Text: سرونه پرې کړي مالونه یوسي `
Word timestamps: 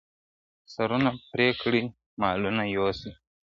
سرونه 0.73 1.09
پرې 1.29 1.47
کړي 1.61 1.81
مالونه 2.21 2.63
یوسي 2.75 3.11
` 3.13 3.15